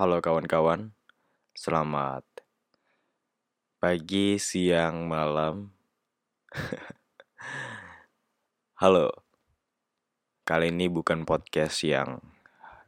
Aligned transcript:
Halo 0.00 0.24
kawan-kawan, 0.24 0.96
selamat 1.52 2.24
pagi, 3.76 4.40
siang, 4.40 5.04
malam. 5.04 5.76
Halo, 8.80 9.12
kali 10.48 10.72
ini 10.72 10.88
bukan 10.88 11.28
podcast 11.28 11.84
yang 11.84 12.16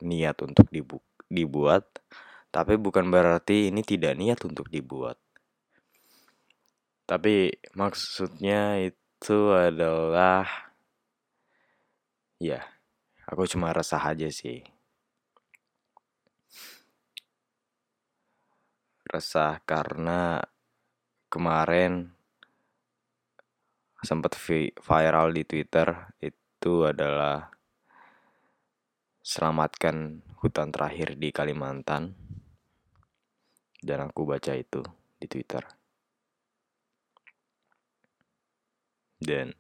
niat 0.01 0.41
untuk 0.41 0.65
dibu- 0.73 1.05
dibuat, 1.29 1.85
tapi 2.49 2.81
bukan 2.81 3.13
berarti 3.13 3.69
ini 3.69 3.85
tidak 3.85 4.17
niat 4.17 4.41
untuk 4.49 4.73
dibuat. 4.73 5.21
Tapi 7.05 7.53
maksudnya 7.77 8.81
itu 8.81 9.53
adalah, 9.53 10.49
ya, 12.41 12.65
aku 13.29 13.45
cuma 13.45 13.77
resah 13.77 14.01
aja 14.01 14.33
sih. 14.33 14.65
Resah 19.13 19.61
karena 19.69 20.41
kemarin 21.29 22.17
sempat 24.01 24.33
vi- 24.41 24.73
viral 24.73 25.37
di 25.37 25.45
Twitter 25.45 26.17
itu 26.17 26.89
adalah 26.89 27.53
selamatkan 29.21 30.25
hutan 30.41 30.73
terakhir 30.73 31.21
di 31.21 31.29
Kalimantan. 31.29 32.17
Dan 33.83 34.09
aku 34.09 34.25
baca 34.25 34.57
itu 34.57 34.81
di 35.21 35.29
Twitter. 35.29 35.61
Dan 39.21 39.53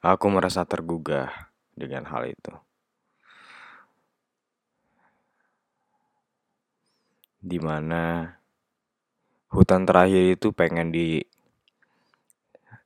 aku 0.00 0.26
merasa 0.32 0.64
tergugah 0.64 1.52
dengan 1.76 2.08
hal 2.08 2.32
itu. 2.32 2.56
Di 7.44 7.60
mana 7.60 8.39
hutan 9.50 9.82
terakhir 9.82 10.38
itu 10.38 10.54
pengen 10.54 10.94
di 10.94 11.22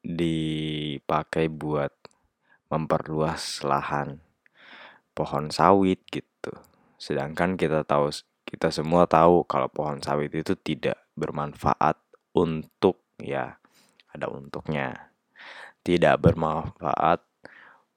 dipakai 0.05 1.49
buat 1.49 1.93
memperluas 2.69 3.65
lahan 3.65 4.21
pohon 5.17 5.49
sawit 5.49 6.05
gitu. 6.09 6.53
Sedangkan 7.01 7.57
kita 7.57 7.85
tahu 7.89 8.13
kita 8.45 8.69
semua 8.69 9.09
tahu 9.09 9.45
kalau 9.49 9.69
pohon 9.73 10.01
sawit 10.05 10.33
itu 10.33 10.53
tidak 10.61 11.01
bermanfaat 11.17 11.97
untuk 12.37 13.01
ya 13.21 13.57
ada 14.13 14.27
untuknya. 14.29 15.13
Tidak 15.85 16.17
bermanfaat 16.17 17.21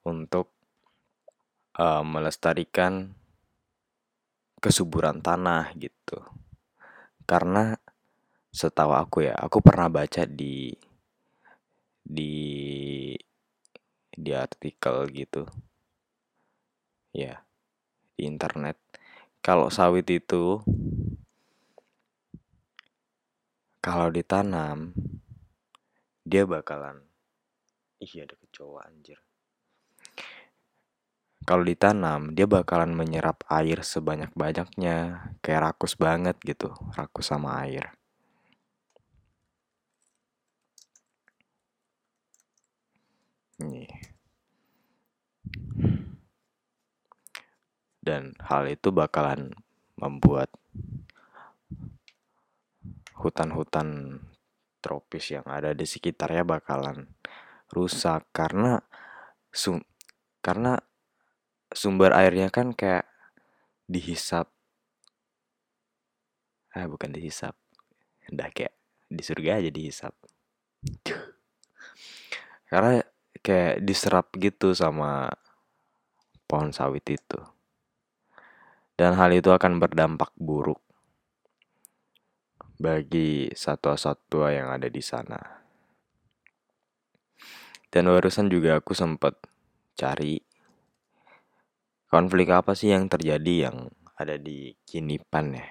untuk 0.04 0.52
uh, 1.80 2.04
melestarikan 2.04 3.16
kesuburan 4.60 5.23
tanah 5.23 5.72
gitu. 5.80 6.20
Karena 7.23 7.80
setahu 8.58 8.98
aku 8.98 9.30
ya, 9.30 9.38
aku 9.38 9.62
pernah 9.62 9.86
baca 9.86 10.26
di 10.26 10.74
di 12.02 12.34
di 14.10 14.32
artikel 14.34 15.06
gitu. 15.14 15.46
Ya, 17.14 17.46
di 18.18 18.26
internet. 18.26 18.82
Kalau 19.46 19.70
sawit 19.70 20.10
itu 20.10 20.58
kalau 23.78 24.10
ditanam 24.10 24.92
dia 26.28 26.44
bakalan 26.44 27.08
iya 28.02 28.26
ada 28.26 28.36
kecoa 28.36 28.84
anjir. 28.90 29.22
Kalau 31.48 31.64
ditanam, 31.64 32.36
dia 32.36 32.44
bakalan 32.44 32.92
menyerap 32.92 33.48
air 33.48 33.80
sebanyak-banyaknya, 33.80 35.32
kayak 35.40 35.62
rakus 35.64 35.96
banget 35.96 36.36
gitu, 36.44 36.76
rakus 36.92 37.32
sama 37.32 37.64
air. 37.64 37.96
Nih. 43.58 43.90
Dan 47.98 48.38
hal 48.40 48.70
itu 48.70 48.94
bakalan 48.94 49.52
membuat 49.98 50.54
hutan-hutan 53.17 54.22
tropis 54.80 55.34
yang 55.34 55.44
ada 55.50 55.73
di 55.73 55.84
sekitarnya 55.90 56.46
bakalan 56.46 57.10
rusak. 57.73 58.30
Karena 58.30 58.78
sum 59.50 59.82
karena 60.46 60.78
sumber 61.73 62.14
airnya 62.14 62.54
kan 62.54 62.72
kayak 62.78 63.10
dihisap. 63.90 64.48
Ah 66.78 66.86
bukan 66.86 67.10
dihisap. 67.10 67.58
Udah 68.30 68.54
kayak 68.54 68.78
di 69.10 69.23
surga 69.26 69.60
aja 69.60 69.72
dihisap. 69.73 70.14
Karena 72.70 73.02
kayak 73.48 73.80
diserap 73.80 74.28
gitu 74.36 74.76
sama 74.76 75.32
pohon 76.52 76.76
sawit 76.76 77.08
itu 77.08 77.40
dan 79.00 79.16
hal 79.16 79.32
itu 79.32 79.48
akan 79.56 79.80
berdampak 79.80 80.36
buruk 80.36 80.84
bagi 82.76 83.48
satwa-satwa 83.56 84.52
yang 84.52 84.68
ada 84.68 84.92
di 84.92 85.00
sana 85.00 85.64
dan 87.88 88.12
barusan 88.12 88.52
juga 88.52 88.84
aku 88.84 88.92
sempat 88.92 89.40
cari 89.96 90.44
konflik 92.12 92.52
apa 92.52 92.76
sih 92.76 92.92
yang 92.92 93.08
terjadi 93.08 93.72
yang 93.72 93.88
ada 94.18 94.36
di 94.42 94.74
Kinipan 94.82 95.54
ya? 95.54 95.68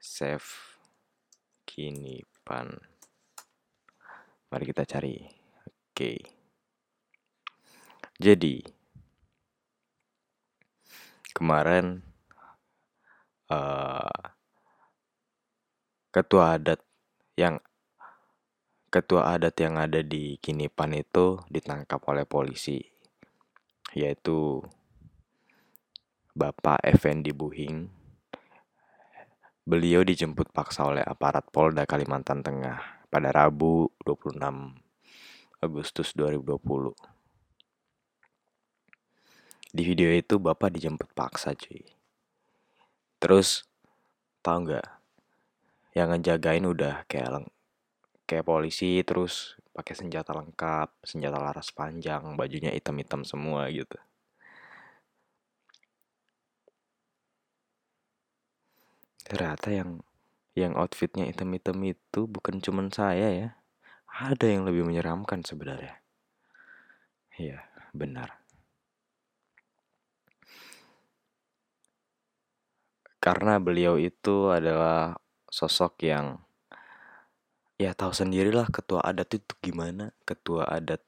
Save 0.00 0.48
Kinipan. 1.68 2.95
Mari 4.50 4.64
kita 4.66 4.86
cari. 4.86 5.18
Oke. 5.90 6.22
Jadi 8.16 8.64
kemarin 11.36 12.00
uh, 13.52 14.20
ketua 16.08 16.56
adat 16.56 16.80
yang 17.36 17.60
ketua 18.88 19.36
adat 19.36 19.52
yang 19.60 19.76
ada 19.76 20.00
di 20.00 20.40
Kinipan 20.40 20.96
itu 20.96 21.44
ditangkap 21.52 22.00
oleh 22.08 22.24
polisi 22.24 22.80
yaitu 23.92 24.64
Bapak 26.36 26.84
Effendi 26.84 27.32
Buhing. 27.32 27.88
Beliau 29.64 30.04
dijemput 30.04 30.52
paksa 30.52 30.84
oleh 30.84 31.00
aparat 31.00 31.48
Polda 31.48 31.88
Kalimantan 31.88 32.44
Tengah 32.44 33.08
pada 33.08 33.32
Rabu 33.32 33.95
26 34.06 34.38
Agustus 35.58 36.14
2020. 36.14 36.94
Di 39.74 39.82
video 39.82 40.14
itu 40.14 40.38
Bapak 40.38 40.70
dijemput 40.70 41.10
paksa 41.10 41.58
cuy. 41.58 41.82
Terus 43.18 43.66
tahu 44.46 44.70
nggak 44.70 44.86
yang 45.98 46.14
ngejagain 46.14 46.62
udah 46.62 47.02
kayak 47.10 47.34
leng 47.34 47.46
kayak 48.30 48.46
polisi 48.46 49.02
terus 49.02 49.58
pakai 49.74 49.98
senjata 49.98 50.30
lengkap, 50.38 51.02
senjata 51.02 51.42
laras 51.42 51.74
panjang, 51.74 52.38
bajunya 52.38 52.70
hitam-hitam 52.70 53.26
semua 53.26 53.66
gitu. 53.74 53.98
Ternyata 59.26 59.74
yang 59.74 59.98
yang 60.54 60.78
outfitnya 60.78 61.26
hitam-hitam 61.26 61.76
itu 61.82 62.30
bukan 62.30 62.62
cuman 62.62 62.88
saya 62.94 63.28
ya. 63.34 63.50
Ada 64.16 64.48
yang 64.48 64.64
lebih 64.64 64.88
menyeramkan 64.88 65.44
sebenarnya. 65.44 66.00
Iya, 67.36 67.60
benar. 67.92 68.40
Karena 73.20 73.60
beliau 73.60 74.00
itu 74.00 74.48
adalah 74.48 75.20
sosok 75.52 76.00
yang 76.00 76.40
ya 77.76 77.92
tahu 77.92 78.16
sendirilah 78.16 78.72
ketua 78.72 79.04
adat 79.04 79.36
itu 79.36 79.52
gimana 79.60 80.16
ketua 80.24 80.64
adat 80.64 81.04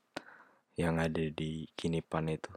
yang 0.77 1.01
ada 1.01 1.33
di 1.33 1.65
Kinipan 1.73 2.29
itu 2.29 2.53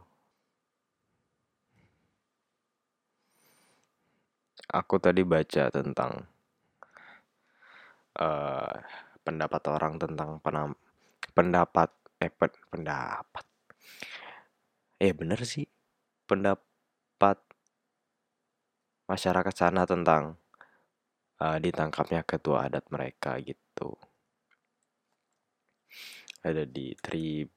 aku 4.71 5.00
tadi 5.00 5.24
baca 5.24 5.71
tentang 5.71 6.27
uh, 8.19 8.75
pendapat 9.21 9.62
orang 9.69 9.97
tentang 10.01 10.41
penam 10.41 10.73
pendapat 11.38 11.89
eh 12.21 12.31
pen, 12.33 12.51
pendapat. 12.69 13.45
Eh 15.01 15.13
bener 15.13 15.41
sih. 15.45 15.65
Pendapat 16.29 17.38
masyarakat 19.09 19.56
sana 19.56 19.83
tentang 19.83 20.38
uh, 21.41 21.57
ditangkapnya 21.59 22.21
ketua 22.23 22.69
adat 22.69 22.85
mereka 22.94 23.38
gitu. 23.41 23.97
Ada 26.41 26.65
di 26.65 26.94
Tribun 26.97 27.51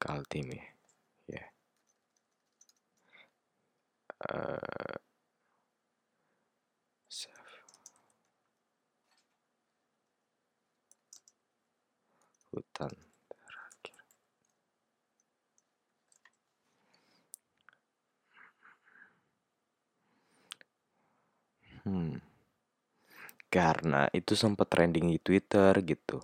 Kaltim 0.00 0.46
ya? 0.50 0.64
Yeah. 1.30 1.48
uh, 4.30 4.96
hutan 12.52 12.92
terakhir 13.32 13.98
hmm 21.88 22.14
karena 23.52 24.08
itu 24.16 24.32
sempat 24.32 24.64
trending 24.72 25.12
di 25.12 25.18
Twitter 25.20 25.76
gitu 25.84 26.16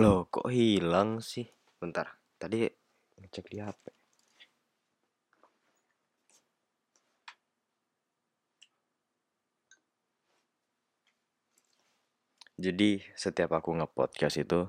Loh, 0.00 0.24
kok 0.32 0.48
hilang 0.48 1.20
sih? 1.20 1.44
Bentar, 1.76 2.08
tadi 2.40 2.64
ngecek 3.20 3.46
di 3.52 3.58
HP. 3.60 3.99
Jadi 12.60 13.00
setiap 13.16 13.56
aku 13.56 13.72
nge-podcast 13.72 14.36
itu 14.44 14.68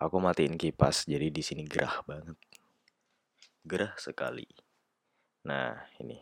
aku 0.00 0.16
matiin 0.16 0.56
kipas 0.56 1.04
jadi 1.04 1.28
di 1.28 1.44
sini 1.44 1.68
gerah 1.68 2.00
banget. 2.08 2.40
Gerah 3.68 3.92
sekali. 4.00 4.48
Nah, 5.44 5.76
ini. 6.00 6.16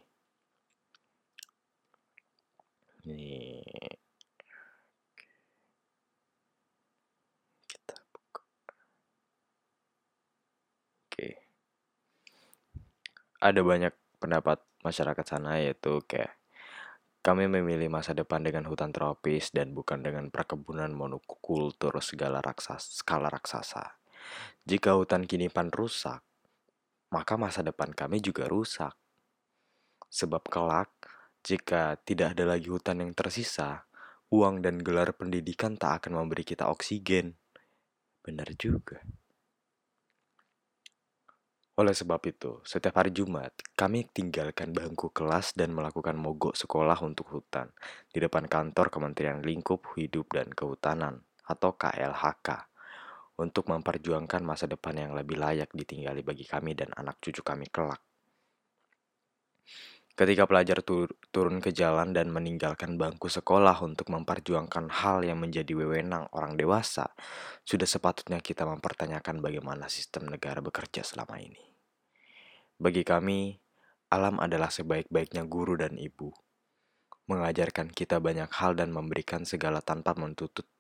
Ini 3.07 3.63
kita 7.71 7.95
buka. 8.11 8.43
Oke. 11.07 11.29
Ada 13.39 13.61
banyak 13.63 13.95
pendapat 14.19 14.59
masyarakat 14.83 15.23
sana 15.23 15.63
yaitu 15.63 16.03
kayak 16.11 16.35
kami 17.25 17.49
memilih 17.49 17.89
masa 17.89 18.13
depan 18.13 18.45
dengan 18.45 18.69
hutan 18.69 18.93
tropis 18.93 19.49
dan 19.49 19.73
bukan 19.73 20.05
dengan 20.05 20.29
perkebunan 20.29 20.93
monokultur 20.93 21.97
segala 22.05 22.45
raksasa, 22.45 23.01
skala 23.01 23.33
raksasa. 23.33 23.97
Jika 24.69 24.93
hutan 24.93 25.25
kini 25.25 25.49
pan 25.49 25.73
rusak, 25.73 26.21
maka 27.09 27.41
masa 27.41 27.65
depan 27.65 27.97
kami 27.97 28.21
juga 28.21 28.45
rusak. 28.45 28.93
Sebab 30.13 30.53
kelak, 30.53 30.93
jika 31.41 31.97
tidak 32.05 32.37
ada 32.37 32.45
lagi 32.45 32.69
hutan 32.69 33.01
yang 33.01 33.17
tersisa, 33.17 33.89
uang 34.29 34.61
dan 34.61 34.85
gelar 34.85 35.17
pendidikan 35.17 35.81
tak 35.81 36.05
akan 36.05 36.21
memberi 36.21 36.45
kita 36.45 36.69
oksigen. 36.69 37.41
Benar 38.21 38.53
juga. 38.61 39.01
Oleh 41.75 41.91
sebab 41.91 42.23
itu, 42.23 42.63
setiap 42.63 43.03
hari 43.03 43.11
Jumat, 43.11 43.51
kami 43.75 44.07
tinggalkan 44.07 44.71
bangku 44.71 45.11
kelas 45.11 45.59
dan 45.59 45.75
melakukan 45.75 46.15
mogok 46.15 46.55
sekolah 46.55 46.95
untuk 47.03 47.27
hutan 47.35 47.67
di 48.15 48.23
depan 48.23 48.47
kantor 48.47 48.95
Kementerian 48.95 49.43
Lingkup 49.43 49.83
Hidup 49.99 50.31
dan 50.31 50.55
Kehutanan 50.55 51.19
atau 51.43 51.75
KLHK 51.75 52.71
untuk 53.43 53.67
memperjuangkan 53.75 54.47
masa 54.47 54.71
depan 54.71 54.95
yang 54.95 55.19
lebih 55.19 55.35
layak 55.35 55.75
ditinggali 55.75 56.23
bagi 56.23 56.47
kami 56.47 56.79
dan 56.79 56.95
anak 56.95 57.19
cucu 57.19 57.43
kami 57.43 57.67
kelak. 57.67 57.99
Ketika 60.15 60.47
pelajar 60.47 60.79
tur 60.87 61.11
turun 61.35 61.59
ke 61.59 61.75
jalan 61.75 62.15
dan 62.15 62.31
meninggalkan 62.31 62.95
bangku 62.95 63.27
sekolah 63.27 63.75
untuk 63.83 64.15
memperjuangkan 64.15 64.87
hal 65.03 65.27
yang 65.27 65.43
menjadi 65.43 65.75
wewenang 65.75 66.31
orang 66.31 66.55
dewasa, 66.55 67.11
sudah 67.67 67.83
sepatutnya 67.83 68.39
kita 68.39 68.63
mempertanyakan 68.63 69.43
bagaimana 69.43 69.91
sistem 69.91 70.31
negara 70.31 70.63
bekerja 70.63 71.03
selama 71.03 71.43
ini. 71.43 71.59
Bagi 72.79 73.03
kami, 73.03 73.59
alam 74.15 74.39
adalah 74.39 74.71
sebaik-baiknya 74.71 75.51
guru 75.51 75.75
dan 75.83 75.99
ibu, 75.99 76.31
mengajarkan 77.27 77.91
kita 77.91 78.23
banyak 78.23 78.55
hal 78.55 78.79
dan 78.79 78.95
memberikan 78.95 79.43
segala 79.43 79.83
tanpa 79.83 80.15
mentutut. 80.15 80.71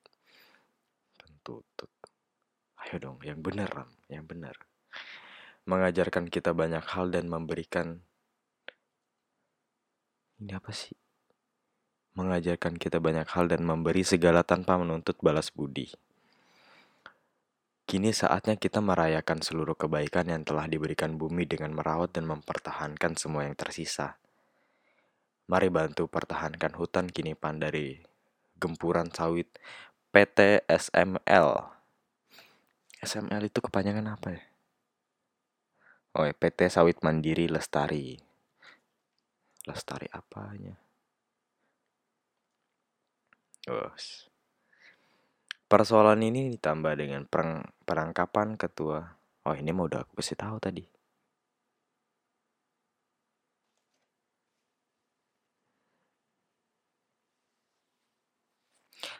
Mentutut. 1.26 1.90
Ayo 2.86 3.02
dong, 3.02 3.18
yang 3.26 3.42
benar, 3.42 3.90
yang 4.06 4.30
benar. 4.30 4.54
Mengajarkan 5.66 6.30
kita 6.30 6.54
banyak 6.54 6.86
hal 6.86 7.10
dan 7.10 7.26
memberikan 7.26 8.06
ini 10.42 10.52
apa 10.54 10.70
sih? 10.74 10.94
Mengajarkan 12.14 12.78
kita 12.78 13.02
banyak 13.02 13.26
hal 13.26 13.50
dan 13.50 13.66
memberi 13.66 14.06
segala 14.06 14.46
tanpa 14.46 14.78
menuntut 14.78 15.18
balas 15.18 15.50
budi. 15.50 15.90
Kini 17.84 18.10
saatnya 18.16 18.56
kita 18.56 18.80
merayakan 18.80 19.44
seluruh 19.44 19.76
kebaikan 19.76 20.30
yang 20.30 20.42
telah 20.42 20.64
diberikan 20.64 21.20
bumi 21.20 21.44
dengan 21.44 21.76
merawat 21.76 22.16
dan 22.16 22.24
mempertahankan 22.24 23.18
semua 23.18 23.44
yang 23.44 23.54
tersisa. 23.58 24.16
Mari 25.50 25.68
bantu 25.68 26.08
pertahankan 26.08 26.72
hutan 26.80 27.12
kini 27.12 27.36
pan 27.36 27.60
dari 27.60 28.00
gempuran 28.56 29.12
sawit 29.12 29.52
PT 30.08 30.64
SML. 30.64 31.48
SML 33.04 33.42
itu 33.44 33.60
kepanjangan 33.60 34.16
apa 34.16 34.28
ya? 34.32 34.42
Oh, 36.14 36.24
PT 36.30 36.70
Sawit 36.70 37.02
Mandiri 37.02 37.50
Lestari 37.50 38.33
lestari 39.64 40.08
apanya 40.12 40.84
Bos. 43.64 44.28
Persoalan 45.64 46.20
ini 46.20 46.52
ditambah 46.52 46.92
dengan 47.00 47.24
perang, 47.24 47.64
perangkapan 47.88 48.60
ketua. 48.60 49.16
Oh 49.48 49.56
ini 49.56 49.72
mau 49.72 49.88
udah 49.88 50.04
aku 50.04 50.20
kasih 50.20 50.36
tahu 50.36 50.60
tadi. 50.60 50.84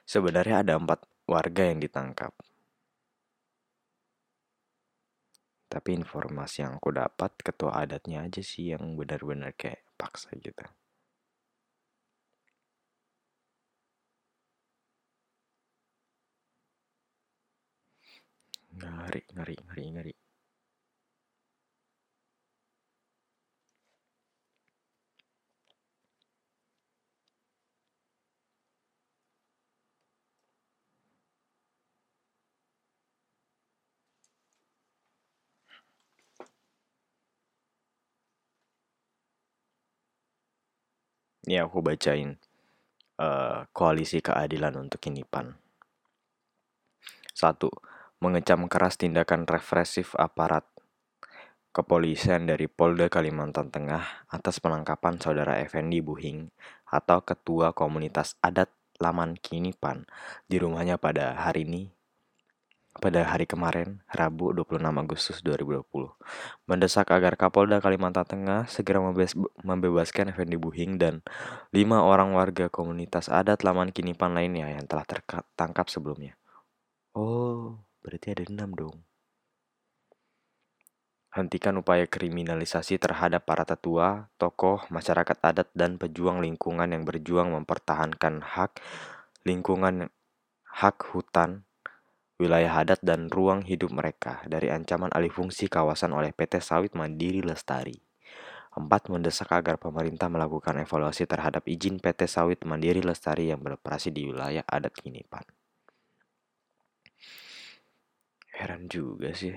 Sebenarnya 0.05 0.61
ada 0.61 0.77
empat 0.77 1.09
warga 1.25 1.65
yang 1.65 1.81
ditangkap. 1.81 2.37
Tapi 5.73 5.91
informasi 5.97 6.69
yang 6.69 6.77
aku 6.77 6.93
dapat 6.93 7.33
ketua 7.41 7.81
adatnya 7.81 8.29
aja 8.29 8.45
sih 8.45 8.77
yang 8.77 8.93
benar-benar 9.01 9.57
kayak 9.57 9.84
paksa 9.99 10.31
gitu. 10.39 10.65
Ngeri 18.75 19.23
ngeri 19.35 19.55
ngeri 19.65 19.85
ngeri 19.95 20.13
Ini 41.45 41.61
aku 41.61 41.85
bacain 41.85 42.41
uh, 43.21 43.69
koalisi 43.77 44.25
keadilan 44.25 44.81
untuk 44.81 44.97
Kinipan. 45.05 45.53
Satu, 47.37 47.69
mengecam 48.23 48.65
keras 48.71 48.97
tindakan 48.97 49.45
represif 49.45 50.17
aparat 50.17 50.65
kepolisian 51.75 52.47
dari 52.47 52.71
Polda 52.71 53.11
Kalimantan 53.11 53.69
Tengah 53.69 54.31
atas 54.31 54.63
penangkapan 54.63 55.19
saudara 55.19 55.59
Effendi 55.59 55.99
Buhing 55.99 56.49
atau 56.87 57.21
ketua 57.21 57.75
komunitas 57.75 58.39
adat 58.41 58.71
Laman 59.03 59.35
Kinipan 59.35 60.07
di 60.47 60.63
rumahnya 60.63 60.97
pada 61.03 61.35
hari 61.35 61.67
ini 61.67 61.94
pada 62.99 63.27
hari 63.27 63.45
kemarin, 63.45 64.03
Rabu 64.07 64.55
26 64.55 64.79
Agustus 64.81 65.43
2020, 65.43 66.15
mendesak 66.71 67.11
agar 67.11 67.35
Kapolda 67.35 67.83
Kalimantan 67.83 68.25
Tengah 68.25 68.71
segera 68.71 69.03
membebaskan 69.63 70.31
Effendi 70.31 70.55
Buhing 70.55 70.97
dan 70.97 71.27
lima 71.75 72.07
orang 72.07 72.33
warga 72.33 72.71
komunitas 72.71 73.27
adat 73.27 73.67
Laman 73.67 73.91
Kinipan 73.91 74.33
lainnya 74.33 74.71
yang 74.71 74.87
telah 74.87 75.03
tertangkap 75.05 75.91
sebelumnya. 75.91 76.39
Oh, 77.15 77.83
berarti 78.03 78.35
ada 78.35 78.47
enam 78.47 78.75
dong. 78.75 78.97
Hentikan 81.35 81.75
upaya 81.83 82.07
kriminalisasi 82.07 83.03
terhadap 83.03 83.43
para 83.43 83.67
tetua, 83.67 84.31
tokoh, 84.39 84.87
masyarakat 84.87 85.35
adat, 85.43 85.67
dan 85.75 85.99
pejuang 85.99 86.39
lingkungan 86.39 86.87
yang 86.87 87.03
berjuang 87.03 87.51
mempertahankan 87.51 88.39
hak 88.39 88.79
lingkungan, 89.43 90.15
hak 90.63 91.03
hutan, 91.11 91.67
wilayah 92.35 92.83
adat 92.83 92.99
dan 93.01 93.31
ruang 93.31 93.63
hidup 93.63 93.95
mereka 93.95 94.43
dari 94.51 94.67
ancaman 94.67 95.11
alih 95.15 95.31
fungsi 95.31 95.71
kawasan 95.71 96.11
oleh 96.11 96.35
PT 96.35 96.59
Sawit 96.59 96.93
Mandiri 96.99 97.41
Lestari. 97.41 97.95
4. 98.75 98.91
Mendesak 99.07 99.55
agar 99.55 99.79
pemerintah 99.79 100.27
melakukan 100.27 100.75
evaluasi 100.83 101.31
terhadap 101.31 101.63
izin 101.71 102.03
PT 102.03 102.27
Sawit 102.27 102.67
Mandiri 102.67 103.07
Lestari 103.07 103.55
yang 103.55 103.63
beroperasi 103.63 104.11
di 104.11 104.27
wilayah 104.27 104.67
adat 104.67 104.99
Kinipan. 104.99 105.47
Heran 108.55 108.91
juga 108.91 109.35
sih. 109.35 109.55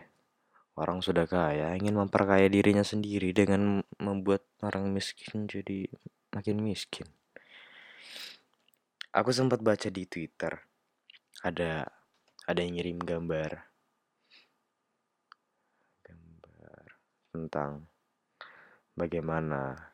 orang 0.78 1.02
sudah 1.02 1.26
kaya 1.26 1.74
ingin 1.74 1.98
memperkaya 1.98 2.46
dirinya 2.54 2.86
sendiri 2.86 3.34
dengan 3.34 3.82
membuat 3.98 4.46
orang 4.62 4.94
miskin 4.94 5.50
jadi 5.50 5.90
makin 6.30 6.62
miskin. 6.62 7.10
Aku 9.10 9.34
sempat 9.34 9.66
baca 9.66 9.90
di 9.90 10.06
Twitter 10.06 10.54
ada 11.42 11.97
ada 12.48 12.64
yang 12.64 12.80
ngirim 12.80 13.00
gambar. 13.04 13.52
Gambar 16.08 16.84
tentang 17.36 17.92
bagaimana 18.96 19.92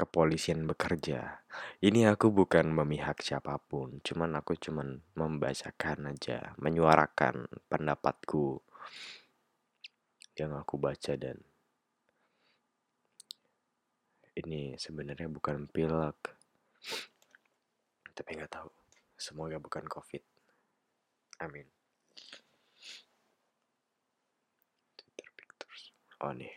kepolisian 0.00 0.64
bekerja. 0.64 1.44
Ini 1.84 2.08
aku 2.08 2.32
bukan 2.32 2.72
memihak 2.72 3.20
siapa 3.20 3.60
pun, 3.60 4.00
cuman 4.00 4.40
aku 4.40 4.56
cuman 4.56 5.04
membacakan 5.12 6.16
aja, 6.16 6.56
menyuarakan 6.56 7.52
pendapatku 7.68 8.64
yang 10.40 10.56
aku 10.56 10.80
baca 10.80 11.18
dan 11.20 11.36
ini 14.40 14.78
sebenarnya 14.80 15.28
bukan 15.28 15.68
pilek. 15.68 16.32
Tapi 18.16 18.30
nggak 18.38 18.54
tahu 18.56 18.70
semoga 19.18 19.58
bukan 19.58 19.84
covid 19.90 20.37
amin. 21.38 21.66
Twitter 24.98 25.28
pictures 25.38 25.94
oh 26.22 26.34
nih. 26.34 26.54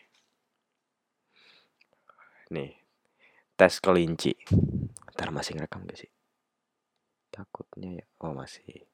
Nih. 2.51 2.71
Tes 3.55 3.77
kelinci. 3.77 4.33
Ntar 5.13 5.29
masih 5.29 5.53
ngerekam 5.53 5.85
gak 5.85 6.01
sih? 6.01 6.11
Takutnya 7.29 8.01
ya. 8.01 8.05
Oh 8.25 8.33
masih. 8.33 8.89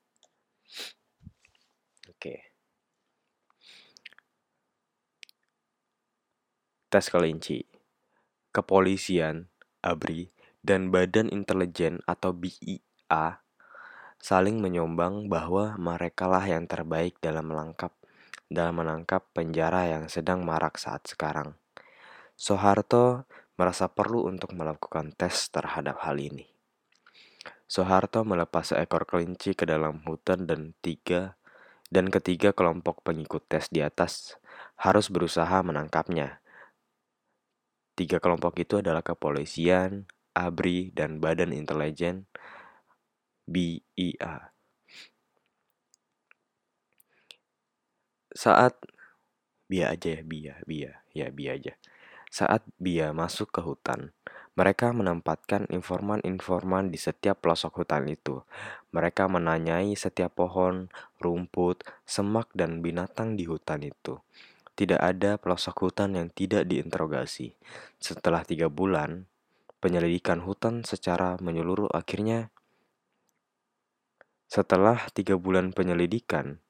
Oke. 2.11 2.51
Tes 6.91 7.05
kelinci. 7.07 7.63
Kepolisian 8.51 9.47
ABRI 9.83 10.31
dan 10.59 10.91
Badan 10.91 11.31
Intelijen 11.31 12.03
atau 12.03 12.35
BIA 12.35 13.39
saling 14.27 14.59
menyombang 14.59 15.31
bahwa 15.31 15.79
merekalah 15.79 16.43
yang 16.43 16.67
terbaik 16.67 17.15
dalam 17.23 17.47
melengkap 17.47 17.95
dalam 18.51 18.83
menangkap 18.83 19.23
penjara 19.31 19.87
yang 19.87 20.11
sedang 20.11 20.43
marak 20.43 20.75
saat 20.75 21.07
sekarang. 21.07 21.55
Soeharto 22.35 23.23
merasa 23.55 23.87
perlu 23.87 24.27
untuk 24.27 24.51
melakukan 24.51 25.15
tes 25.15 25.47
terhadap 25.47 26.03
hal 26.03 26.19
ini. 26.19 26.43
Soeharto 27.71 28.27
melepas 28.27 28.75
seekor 28.75 29.07
kelinci 29.07 29.55
ke 29.55 29.63
dalam 29.63 30.03
hutan 30.03 30.43
dan 30.43 30.75
tiga 30.83 31.39
dan 31.87 32.11
ketiga 32.11 32.51
kelompok 32.51 33.07
pengikut 33.07 33.47
tes 33.47 33.71
di 33.71 33.79
atas 33.79 34.35
harus 34.75 35.07
berusaha 35.07 35.63
menangkapnya. 35.63 36.43
Tiga 37.95 38.19
kelompok 38.19 38.59
itu 38.59 38.83
adalah 38.83 39.07
kepolisian, 39.07 40.03
ABRI, 40.35 40.91
dan 40.91 41.23
Badan 41.23 41.55
Intelijen 41.55 42.27
BIA. 43.47 44.51
Saat 48.35 48.75
Bia 49.71 49.95
aja 49.95 50.19
ya, 50.19 50.21
Bia, 50.21 50.55
Bia, 50.67 50.99
ya 51.15 51.31
Bia 51.31 51.55
aja. 51.55 51.79
Saat 52.27 52.67
Bia 52.75 53.15
masuk 53.15 53.47
ke 53.55 53.63
hutan, 53.63 54.11
mereka 54.59 54.91
menempatkan 54.91 55.63
informan-informan 55.71 56.91
di 56.91 56.99
setiap 56.99 57.39
pelosok 57.39 57.83
hutan 57.83 58.11
itu. 58.11 58.43
Mereka 58.91 59.31
menanyai 59.31 59.95
setiap 59.95 60.43
pohon, 60.43 60.91
rumput, 61.23 61.87
semak, 62.03 62.51
dan 62.51 62.83
binatang 62.83 63.39
di 63.39 63.47
hutan 63.47 63.79
itu. 63.79 64.19
Tidak 64.75 64.99
ada 64.99 65.39
pelosok 65.39 65.87
hutan 65.87 66.19
yang 66.19 66.27
tidak 66.29 66.67
diinterogasi. 66.67 67.55
Setelah 67.97 68.43
tiga 68.43 68.67
bulan, 68.67 69.25
penyelidikan 69.79 70.43
hutan 70.43 70.83
secara 70.83 71.39
menyeluruh 71.39 71.89
akhirnya 71.95 72.51
setelah 74.47 75.11
tiga 75.11 75.35
bulan 75.35 75.75
penyelidikan, 75.75 76.63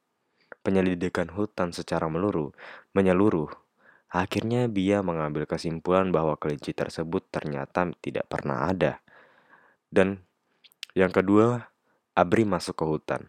penyelidikan 0.65 1.29
hutan 1.29 1.69
secara 1.69 2.09
meluruh, 2.09 2.49
menyeluruh, 2.97 3.53
akhirnya 4.09 4.65
Bia 4.65 5.05
mengambil 5.05 5.45
kesimpulan 5.45 6.09
bahwa 6.09 6.41
kelinci 6.41 6.73
tersebut 6.73 7.29
ternyata 7.29 7.85
tidak 8.01 8.25
pernah 8.25 8.65
ada. 8.65 9.05
Dan 9.93 10.25
yang 10.97 11.13
kedua, 11.13 11.69
Abri 12.17 12.49
masuk 12.49 12.81
ke 12.81 12.85
hutan. 12.89 13.21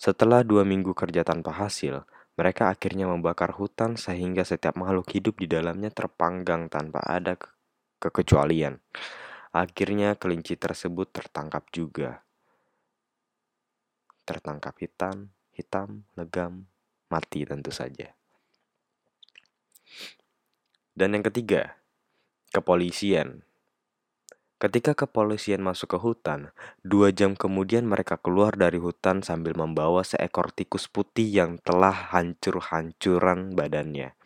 Setelah 0.00 0.40
dua 0.40 0.64
minggu 0.64 0.96
kerja 0.96 1.20
tanpa 1.20 1.52
hasil, 1.52 2.08
mereka 2.40 2.72
akhirnya 2.72 3.04
membakar 3.04 3.52
hutan 3.52 4.00
sehingga 4.00 4.48
setiap 4.48 4.80
makhluk 4.80 5.12
hidup 5.12 5.36
di 5.36 5.46
dalamnya 5.46 5.92
terpanggang 5.92 6.72
tanpa 6.72 7.04
ada 7.04 7.36
ke 7.36 7.52
kekecualian. 8.00 8.80
Akhirnya 9.52 10.16
kelinci 10.16 10.56
tersebut 10.56 11.14
tertangkap 11.14 11.68
juga 11.70 12.24
tertangkap 14.24 14.74
hitam, 14.80 15.30
hitam, 15.52 16.08
legam, 16.18 16.66
mati 17.12 17.46
tentu 17.46 17.70
saja. 17.70 18.16
Dan 20.94 21.14
yang 21.14 21.24
ketiga, 21.26 21.78
kepolisian. 22.50 23.42
Ketika 24.62 24.96
kepolisian 24.96 25.60
masuk 25.60 25.92
ke 25.92 25.98
hutan, 26.00 26.54
dua 26.80 27.12
jam 27.12 27.36
kemudian 27.36 27.84
mereka 27.84 28.16
keluar 28.16 28.56
dari 28.56 28.80
hutan 28.80 29.20
sambil 29.20 29.52
membawa 29.52 30.00
seekor 30.06 30.54
tikus 30.54 30.88
putih 30.88 31.26
yang 31.28 31.60
telah 31.60 31.92
hancur-hancuran 32.14 33.52
badannya. 33.52 34.16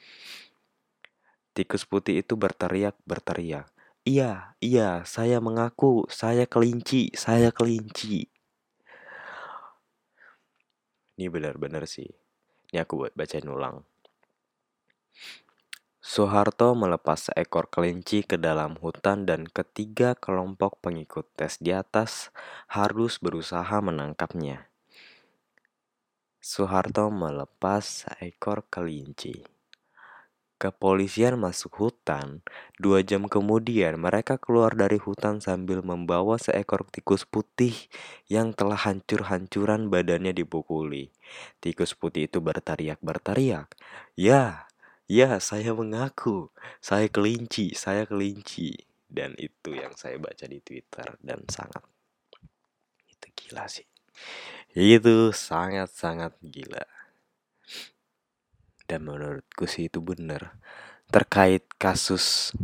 Tikus 1.56 1.88
putih 1.88 2.22
itu 2.22 2.38
berteriak-berteriak. 2.38 3.66
Iya, 4.06 4.54
iya, 4.62 5.02
saya 5.02 5.42
mengaku, 5.42 6.06
saya 6.06 6.46
kelinci, 6.46 7.10
saya 7.18 7.50
kelinci. 7.50 8.30
Ini 11.18 11.26
benar-benar 11.34 11.82
sih. 11.90 12.06
Ini 12.70 12.86
aku 12.86 13.02
buat 13.02 13.12
bacain 13.18 13.50
ulang. 13.50 13.82
Soeharto 15.98 16.78
melepas 16.78 17.26
seekor 17.26 17.66
kelinci 17.66 18.22
ke 18.22 18.38
dalam 18.38 18.78
hutan 18.78 19.26
dan 19.26 19.50
ketiga 19.50 20.14
kelompok 20.14 20.78
pengikut 20.78 21.26
tes 21.34 21.58
di 21.58 21.74
atas 21.74 22.30
harus 22.70 23.18
berusaha 23.18 23.82
menangkapnya. 23.82 24.70
Soeharto 26.38 27.10
melepas 27.10 28.06
seekor 28.06 28.62
kelinci. 28.70 29.57
Kepolisian 30.58 31.38
masuk 31.38 31.78
hutan. 31.78 32.42
Dua 32.82 33.06
jam 33.06 33.30
kemudian, 33.30 33.94
mereka 33.94 34.42
keluar 34.42 34.74
dari 34.74 34.98
hutan 34.98 35.38
sambil 35.38 35.86
membawa 35.86 36.34
seekor 36.34 36.82
tikus 36.90 37.22
putih 37.22 37.70
yang 38.26 38.50
telah 38.50 38.74
hancur-hancuran 38.74 39.86
badannya 39.86 40.34
dipukuli. 40.34 41.14
Tikus 41.62 41.94
putih 41.94 42.26
itu 42.26 42.42
berteriak-berteriak, 42.42 43.70
"Ya, 44.18 44.66
ya, 45.06 45.38
saya 45.38 45.70
mengaku, 45.78 46.50
saya 46.82 47.06
kelinci, 47.06 47.78
saya 47.78 48.02
kelinci." 48.02 48.82
Dan 49.06 49.38
itu 49.38 49.78
yang 49.78 49.94
saya 49.94 50.18
baca 50.18 50.42
di 50.50 50.58
Twitter 50.58 51.06
dan 51.22 51.46
sangat 51.46 51.86
itu 53.06 53.26
gila 53.30 53.70
sih. 53.70 53.86
Itu 54.74 55.30
sangat-sangat 55.30 56.34
gila 56.42 56.82
dan 58.88 59.04
menurutku 59.04 59.68
sih 59.68 59.92
itu 59.92 60.00
bener. 60.00 60.56
Terkait 61.12 61.62
kasus 61.76 62.56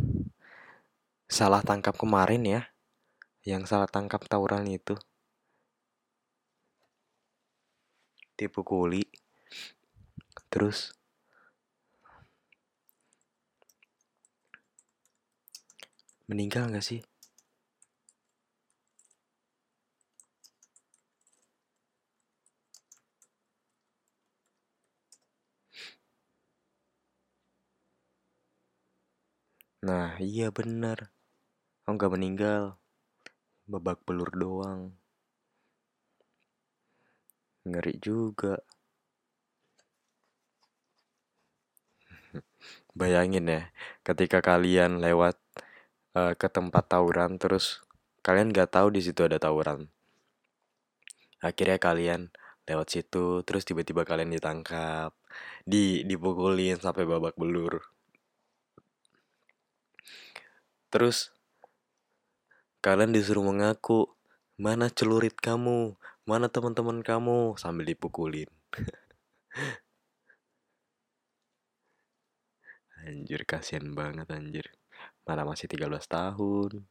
salah 1.29 1.61
tangkap 1.61 1.93
kemarin 1.93 2.43
ya 2.43 2.61
yang 3.45 3.69
salah 3.69 3.85
tangkap 3.85 4.25
tawuran 4.25 4.65
itu. 4.65 4.97
Dipukuli 8.35 9.05
terus 10.51 10.91
meninggal 16.25 16.67
nggak 16.73 16.83
sih 16.83 16.99
Nah, 29.85 30.17
iya 30.29 30.47
bener. 30.57 30.97
Oh, 31.85 31.93
nggak 31.95 32.13
meninggal. 32.17 32.63
Babak 33.71 33.99
belur 34.07 34.31
doang. 34.41 34.81
Ngeri 37.69 37.93
juga. 38.05 38.53
Bayangin 42.99 43.45
ya, 43.55 43.61
ketika 44.07 44.39
kalian 44.49 44.91
lewat 45.05 45.37
uh, 46.17 46.33
ke 46.41 46.47
tempat 46.49 46.83
tawuran 46.91 47.31
terus 47.41 47.65
kalian 48.25 48.49
nggak 48.53 48.69
tahu 48.75 48.87
di 48.95 49.01
situ 49.05 49.21
ada 49.27 49.37
tawuran. 49.45 49.79
Akhirnya 51.45 51.77
kalian 51.77 52.21
lewat 52.65 52.87
situ 52.93 53.25
terus 53.45 53.63
tiba-tiba 53.69 54.01
kalian 54.09 54.33
ditangkap. 54.33 55.11
di 55.73 56.05
dipukulin 56.09 56.77
sampai 56.81 57.03
babak 57.09 57.35
belur 57.41 57.94
terus 60.93 61.33
kalian 62.85 63.11
disuruh 63.11 63.41
mengaku 63.41 64.15
mana 64.55 64.87
celurit 64.87 65.35
kamu? 65.35 65.99
Mana 66.23 66.47
teman-teman 66.47 67.03
kamu? 67.03 67.59
Sambil 67.59 67.91
dipukulin. 67.91 68.47
Anjir 73.05 73.43
kasihan 73.43 73.91
banget 73.93 74.31
anjir. 74.31 74.71
Mana 75.27 75.45
masih 75.45 75.69
13 75.69 75.91
tahun? 76.07 76.87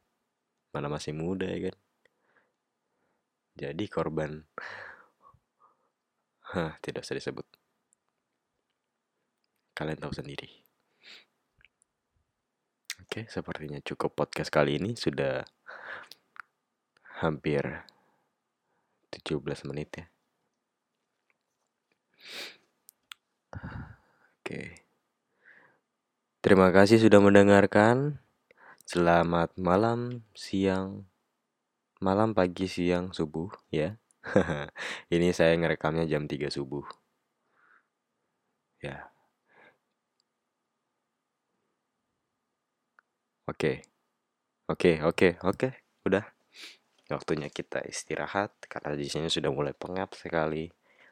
Mana 0.71 0.87
masih 0.87 1.11
muda 1.17 1.49
ya 1.49 1.71
kan? 1.71 1.77
Jadi 3.55 3.87
korban. 3.89 4.45
Hah, 6.53 6.77
tidak 6.85 7.03
usah 7.03 7.17
disebut. 7.17 7.47
Kalian 9.75 9.99
tahu 9.99 10.13
sendiri 10.15 10.64
oke 13.05 13.29
sepertinya 13.29 13.77
cukup 13.85 14.17
podcast 14.17 14.49
kali 14.49 14.81
ini 14.81 14.97
sudah 14.97 15.45
hampir 17.21 17.85
17 19.13 19.69
menit 19.69 19.89
ya. 19.93 20.05
Oke. 24.41 24.83
Terima 26.41 26.73
kasih 26.73 26.99
sudah 26.99 27.21
mendengarkan. 27.21 28.19
Selamat 28.83 29.53
malam 29.55 30.25
siang 30.35 31.05
malam 32.03 32.35
pagi 32.35 32.67
siang 32.67 33.15
subuh 33.15 33.49
ya. 33.71 33.97
Ini 35.13 35.33
saya 35.33 35.57
ngerekamnya 35.57 36.05
jam 36.05 36.29
3 36.29 36.51
subuh. 36.53 36.85
Ya 38.83 39.14
oke. 43.49 43.71
Oke 44.69 44.91
oke 45.05 45.29
oke. 45.45 45.69
Udah. 46.05 46.25
Waktunya 47.05 47.53
kita 47.53 47.85
istirahat 47.85 48.51
karena 48.65 48.97
di 48.97 49.05
sini 49.05 49.29
sudah 49.29 49.53
mulai 49.53 49.73
pengap 49.77 50.17
sekali. 50.17 50.69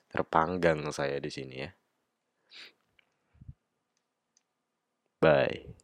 Terpanggang 0.09 0.85
saya 0.93 1.17
di 1.21 1.29
sini 1.29 1.55
ya. 1.61 1.69
Bye 5.21 5.82